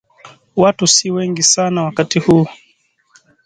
Watu 0.55 0.87
si 0.87 1.11
wengi 1.11 1.43
sana 1.43 1.83
wakati 1.83 2.19
huu 2.19 2.47